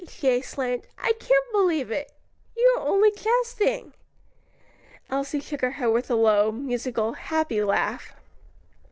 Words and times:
she 0.09 0.29
exclaimed, 0.29 0.81
"I 0.97 1.11
can't 1.19 1.51
believe 1.51 1.91
it; 1.91 2.11
you 2.57 2.73
are 2.75 2.87
only 2.87 3.11
jesting." 3.11 3.93
Elsie 5.11 5.39
shook 5.39 5.61
her 5.61 5.69
head 5.77 5.89
with 5.91 6.09
a 6.09 6.15
low, 6.15 6.51
musical, 6.51 7.13
happy 7.13 7.61
laugh. 7.61 8.11